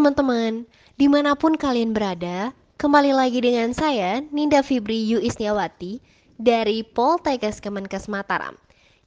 [0.00, 0.64] teman-teman,
[0.96, 6.00] di mana pun kalian berada, kembali lagi dengan saya, Ninda Fibri Yu Isniawati
[6.40, 8.56] dari Poltekkes Kemenkes Mataram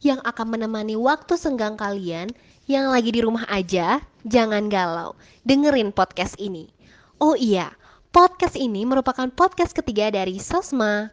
[0.06, 2.30] yang akan menemani waktu senggang kalian
[2.70, 6.70] yang lagi di rumah aja, jangan galau, dengerin podcast ini.
[7.18, 7.74] Oh iya,
[8.14, 11.10] podcast ini merupakan podcast ketiga dari Sosma.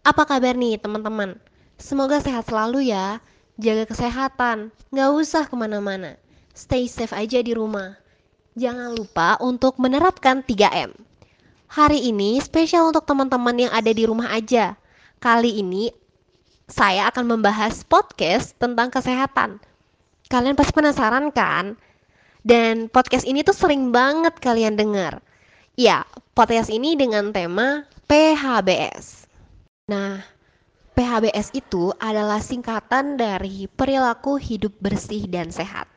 [0.00, 1.36] Apa kabar nih teman-teman?
[1.76, 3.20] Semoga sehat selalu ya,
[3.60, 6.16] jaga kesehatan, nggak usah ke mana-mana.
[6.56, 7.99] Stay safe aja di rumah.
[8.60, 10.92] Jangan lupa untuk menerapkan 3M.
[11.72, 14.76] Hari ini spesial untuk teman-teman yang ada di rumah aja.
[15.16, 15.88] Kali ini
[16.68, 19.64] saya akan membahas podcast tentang kesehatan.
[20.28, 21.80] Kalian pasti penasaran kan?
[22.44, 25.24] Dan podcast ini tuh sering banget kalian dengar.
[25.80, 26.04] Ya,
[26.36, 29.24] podcast ini dengan tema PHBS.
[29.88, 30.20] Nah,
[31.00, 35.88] PHBS itu adalah singkatan dari perilaku hidup bersih dan sehat.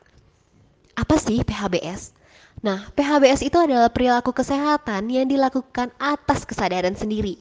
[0.96, 2.23] Apa sih PHBS?
[2.64, 7.36] Nah, PHBS itu adalah perilaku kesehatan yang dilakukan atas kesadaran sendiri,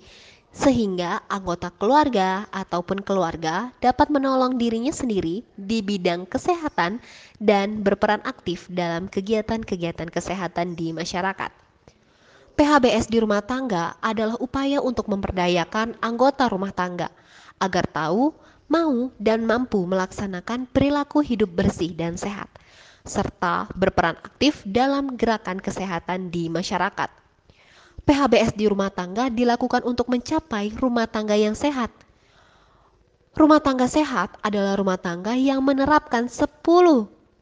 [0.51, 6.99] sehingga anggota keluarga ataupun keluarga dapat menolong dirinya sendiri di bidang kesehatan
[7.39, 11.55] dan berperan aktif dalam kegiatan-kegiatan kesehatan di masyarakat.
[12.59, 17.07] PHBS di rumah tangga adalah upaya untuk memperdayakan anggota rumah tangga
[17.63, 18.35] agar tahu,
[18.67, 22.51] mau, dan mampu melaksanakan perilaku hidup bersih dan sehat
[23.03, 27.11] serta berperan aktif dalam gerakan kesehatan di masyarakat.
[28.03, 31.91] PHBS di rumah tangga dilakukan untuk mencapai rumah tangga yang sehat.
[33.35, 36.47] Rumah tangga sehat adalah rumah tangga yang menerapkan 10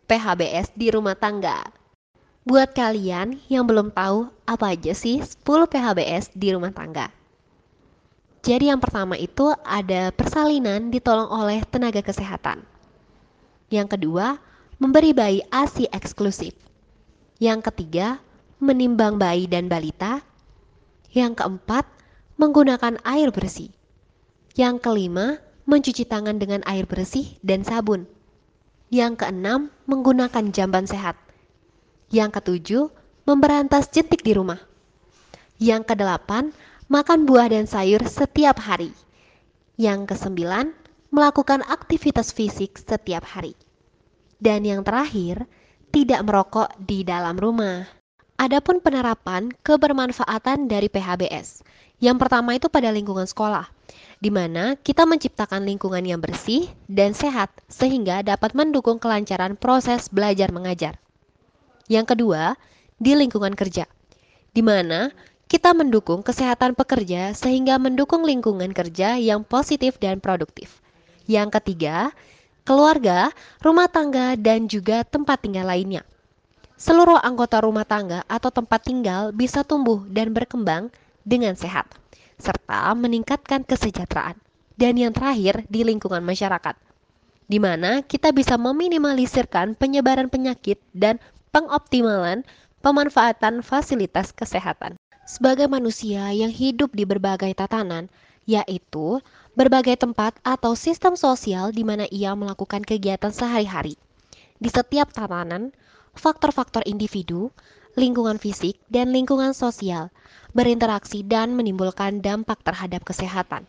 [0.05, 1.65] PHBS di rumah tangga.
[2.41, 7.09] Buat kalian yang belum tahu apa aja sih 10 PHBS di rumah tangga.
[8.41, 12.65] Jadi yang pertama itu ada persalinan ditolong oleh tenaga kesehatan.
[13.69, 14.41] Yang kedua,
[14.81, 16.57] memberi bayi ASI eksklusif.
[17.37, 18.17] Yang ketiga,
[18.57, 20.25] menimbang bayi dan balita.
[21.13, 21.85] Yang keempat,
[22.41, 23.69] menggunakan air bersih.
[24.57, 25.37] Yang kelima,
[25.69, 28.09] mencuci tangan dengan air bersih dan sabun.
[28.89, 31.13] Yang keenam, menggunakan jamban sehat.
[32.09, 32.89] Yang ketujuh,
[33.29, 34.57] memberantas jentik di rumah.
[35.61, 36.49] Yang kedelapan,
[36.89, 38.89] makan buah dan sayur setiap hari.
[39.77, 40.73] Yang kesembilan,
[41.13, 43.53] melakukan aktivitas fisik setiap hari.
[44.41, 45.45] Dan yang terakhir,
[45.93, 47.85] tidak merokok di dalam rumah.
[48.41, 51.61] Adapun penerapan kebermanfaatan dari PHBS.
[52.01, 53.69] Yang pertama itu pada lingkungan sekolah,
[54.17, 60.49] di mana kita menciptakan lingkungan yang bersih dan sehat sehingga dapat mendukung kelancaran proses belajar
[60.49, 60.97] mengajar.
[61.85, 62.57] Yang kedua,
[62.97, 63.85] di lingkungan kerja,
[64.57, 65.13] di mana
[65.45, 70.81] kita mendukung kesehatan pekerja sehingga mendukung lingkungan kerja yang positif dan produktif.
[71.29, 72.09] Yang ketiga,
[72.71, 76.07] keluarga, rumah tangga, dan juga tempat tinggal lainnya.
[76.79, 80.87] Seluruh anggota rumah tangga atau tempat tinggal bisa tumbuh dan berkembang
[81.27, 81.91] dengan sehat,
[82.39, 84.39] serta meningkatkan kesejahteraan.
[84.79, 86.79] Dan yang terakhir, di lingkungan masyarakat,
[87.51, 91.19] di mana kita bisa meminimalisirkan penyebaran penyakit dan
[91.51, 92.47] pengoptimalan
[92.79, 94.95] pemanfaatan fasilitas kesehatan.
[95.27, 98.07] Sebagai manusia yang hidup di berbagai tatanan,
[98.47, 99.19] yaitu
[99.51, 103.99] berbagai tempat atau sistem sosial di mana ia melakukan kegiatan sehari-hari.
[104.61, 105.75] Di setiap tatanan,
[106.15, 107.51] faktor-faktor individu,
[107.99, 110.13] lingkungan fisik, dan lingkungan sosial
[110.55, 113.67] berinteraksi dan menimbulkan dampak terhadap kesehatan.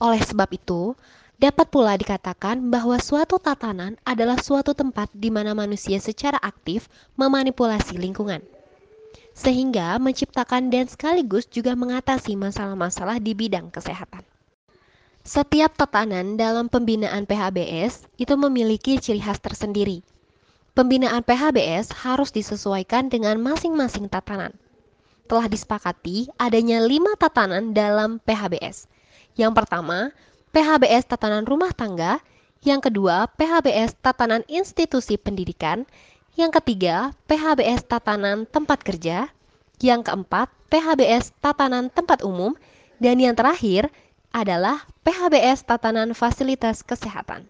[0.00, 0.96] Oleh sebab itu,
[1.36, 6.88] dapat pula dikatakan bahwa suatu tatanan adalah suatu tempat di mana manusia secara aktif
[7.20, 8.40] memanipulasi lingkungan
[9.32, 14.31] sehingga menciptakan dan sekaligus juga mengatasi masalah-masalah di bidang kesehatan.
[15.22, 20.02] Setiap tatanan dalam pembinaan PHBS itu memiliki ciri khas tersendiri.
[20.74, 24.50] Pembinaan PHBS harus disesuaikan dengan masing-masing tatanan.
[25.30, 28.90] Telah disepakati adanya lima tatanan dalam PHBS.
[29.38, 30.10] Yang pertama,
[30.50, 32.18] PHBS tatanan rumah tangga.
[32.66, 35.86] Yang kedua, PHBS tatanan institusi pendidikan.
[36.34, 39.30] Yang ketiga, PHBS tatanan tempat kerja.
[39.78, 42.58] Yang keempat, PHBS tatanan tempat umum.
[42.98, 43.86] Dan yang terakhir,
[44.32, 47.46] adalah PHBS Tatanan Fasilitas Kesehatan.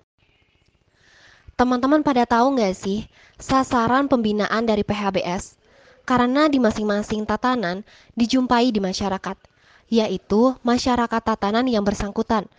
[1.54, 3.06] Teman-teman pada tahu nggak sih
[3.38, 5.54] sasaran pembinaan dari PHBS?
[6.02, 7.86] Karena di masing-masing tatanan
[8.18, 9.38] dijumpai di masyarakat,
[9.86, 12.50] yaitu masyarakat tatanan yang bersangkutan.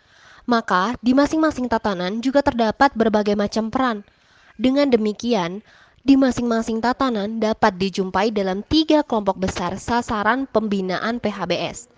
[0.48, 4.08] Maka di masing-masing tatanan juga terdapat berbagai macam peran.
[4.56, 5.60] Dengan demikian,
[6.08, 11.92] di masing-masing tatanan dapat dijumpai dalam tiga kelompok besar sasaran pembinaan PHBS,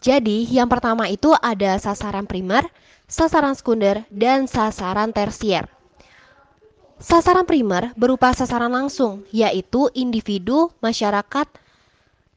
[0.00, 2.68] jadi, yang pertama itu ada sasaran primer,
[3.08, 5.66] sasaran sekunder, dan sasaran tersier.
[6.96, 11.48] Sasaran primer berupa sasaran langsung, yaitu individu, masyarakat,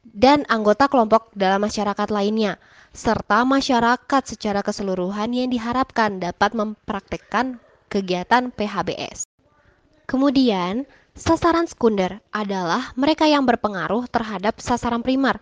[0.04, 2.60] dan anggota kelompok dalam masyarakat lainnya,
[2.90, 9.24] serta masyarakat secara keseluruhan yang diharapkan dapat mempraktekkan kegiatan PHBS.
[10.10, 15.38] Kemudian, sasaran sekunder adalah mereka yang berpengaruh terhadap sasaran primer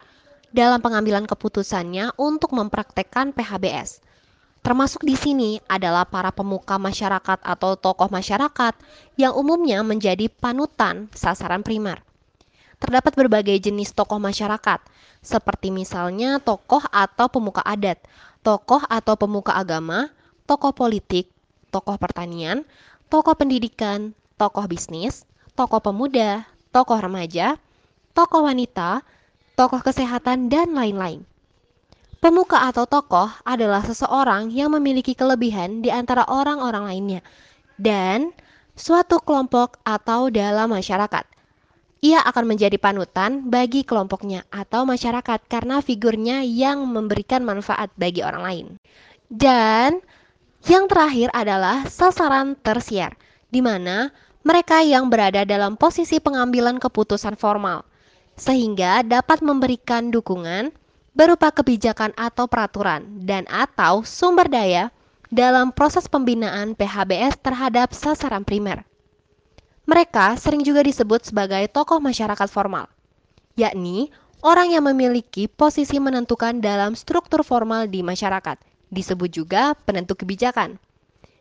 [0.55, 4.01] dalam pengambilan keputusannya untuk mempraktekkan PHBS.
[4.65, 8.75] Termasuk di sini adalah para pemuka masyarakat atau tokoh masyarakat
[9.15, 12.03] yang umumnya menjadi panutan sasaran primer.
[12.79, 14.79] Terdapat berbagai jenis tokoh masyarakat,
[15.23, 17.99] seperti misalnya tokoh atau pemuka adat,
[18.47, 20.11] tokoh atau pemuka agama,
[20.47, 21.31] tokoh politik,
[21.75, 22.63] tokoh pertanian,
[23.11, 25.27] tokoh pendidikan, tokoh bisnis,
[25.59, 27.59] tokoh pemuda, tokoh remaja,
[28.15, 29.03] tokoh wanita,
[29.59, 31.27] tokoh kesehatan, dan lain-lain.
[32.23, 37.21] Pemuka atau tokoh adalah seseorang yang memiliki kelebihan di antara orang-orang lainnya
[37.79, 38.35] dan
[38.79, 41.27] suatu kelompok atau dalam masyarakat.
[41.99, 48.43] Ia akan menjadi panutan bagi kelompoknya atau masyarakat karena figurnya yang memberikan manfaat bagi orang
[48.43, 48.67] lain.
[49.27, 49.99] Dan
[50.67, 53.19] yang terakhir adalah sasaran tersier,
[53.51, 54.15] di mana
[54.47, 57.83] mereka yang berada dalam posisi pengambilan keputusan formal,
[58.39, 60.71] sehingga dapat memberikan dukungan
[61.19, 64.95] berupa kebijakan atau peraturan dan atau sumber daya
[65.29, 68.87] dalam proses pembinaan PHBS terhadap sasaran primer.
[69.85, 72.87] Mereka sering juga disebut sebagai tokoh masyarakat formal,
[73.59, 74.15] yakni
[74.47, 78.57] orang yang memiliki posisi menentukan dalam struktur formal di masyarakat,
[78.95, 80.79] disebut juga penentu kebijakan.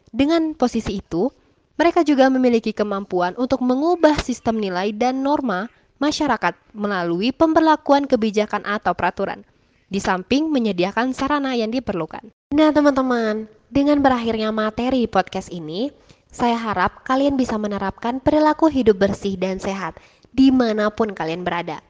[0.10, 1.30] Dengan posisi itu,
[1.78, 8.94] mereka juga memiliki kemampuan untuk mengubah sistem nilai dan norma masyarakat melalui pemberlakuan kebijakan atau
[8.94, 9.46] peraturan
[9.88, 12.28] di samping menyediakan sarana yang diperlukan.
[12.52, 15.92] Nah teman-teman, dengan berakhirnya materi podcast ini,
[16.28, 19.96] saya harap kalian bisa menerapkan perilaku hidup bersih dan sehat
[20.32, 21.82] di mana pun kalian berada.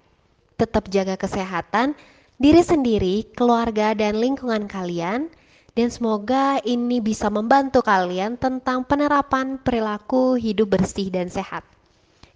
[0.57, 1.97] Tetap jaga kesehatan
[2.37, 5.29] diri sendiri, keluarga, dan lingkungan kalian.
[5.77, 11.61] Dan semoga ini bisa membantu kalian tentang penerapan perilaku hidup bersih dan sehat.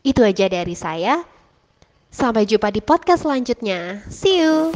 [0.06, 1.26] Itu aja dari saya.
[2.12, 4.04] Sampai jumpa di podcast selanjutnya.
[4.12, 4.76] See you!